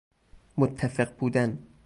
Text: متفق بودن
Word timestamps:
متفق 0.57 1.17
بودن 1.19 1.59